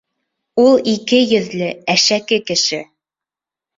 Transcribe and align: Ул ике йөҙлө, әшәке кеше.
Ул 0.61 0.79
ике 0.93 1.19
йөҙлө, 1.25 1.69
әшәке 1.97 2.43
кеше. 2.49 2.81